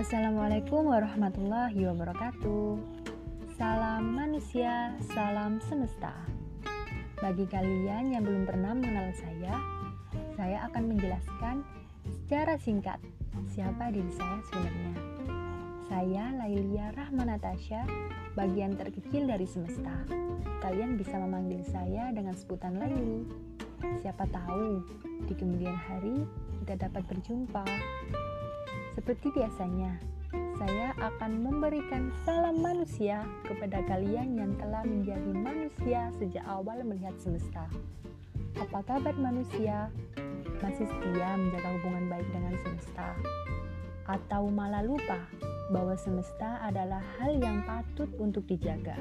Assalamualaikum 0.00 0.88
warahmatullahi 0.88 1.84
wabarakatuh. 1.84 2.80
Salam 3.52 4.16
manusia, 4.16 4.96
salam 5.12 5.60
semesta. 5.60 6.16
Bagi 7.20 7.44
kalian 7.44 8.08
yang 8.08 8.24
belum 8.24 8.48
pernah 8.48 8.72
mengenal 8.72 9.12
saya, 9.12 9.60
saya 10.40 10.64
akan 10.72 10.96
menjelaskan 10.96 11.60
secara 12.08 12.56
singkat 12.56 12.96
siapa 13.52 13.92
diri 13.92 14.08
saya 14.16 14.40
sebenarnya. 14.48 14.94
Saya 15.84 16.24
Lailia 16.32 16.96
Rahmanatasha, 16.96 17.84
bagian 18.32 18.80
terkecil 18.80 19.28
dari 19.28 19.44
semesta. 19.44 20.00
Kalian 20.64 20.96
bisa 20.96 21.20
memanggil 21.20 21.60
saya 21.68 22.08
dengan 22.08 22.32
sebutan 22.32 22.80
Laili. 22.80 23.28
Siapa 24.00 24.24
tahu 24.32 24.80
di 25.28 25.36
kemudian 25.36 25.76
hari 25.76 26.24
kita 26.64 26.88
dapat 26.88 27.04
berjumpa. 27.04 27.68
Seperti 29.00 29.32
biasanya, 29.32 29.96
saya 30.60 30.92
akan 31.00 31.40
memberikan 31.40 32.12
salam 32.20 32.60
manusia 32.60 33.24
kepada 33.48 33.80
kalian 33.88 34.36
yang 34.36 34.52
telah 34.60 34.84
menjadi 34.84 35.32
manusia 35.32 36.12
sejak 36.20 36.44
awal 36.44 36.84
melihat 36.84 37.16
semesta. 37.16 37.64
Apa 38.60 38.84
kabar 38.84 39.16
manusia? 39.16 39.88
Masih 40.60 40.84
setia 40.84 41.32
menjaga 41.32 41.80
hubungan 41.80 42.12
baik 42.12 42.28
dengan 42.28 42.52
semesta? 42.60 43.16
Atau 44.04 44.52
malah 44.52 44.84
lupa 44.84 45.16
bahwa 45.72 45.96
semesta 45.96 46.60
adalah 46.60 47.00
hal 47.16 47.40
yang 47.40 47.64
patut 47.64 48.12
untuk 48.20 48.44
dijaga? 48.44 49.00